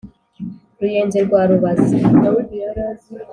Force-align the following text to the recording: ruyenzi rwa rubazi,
ruyenzi 0.79 1.17
rwa 1.25 1.41
rubazi, 1.49 1.97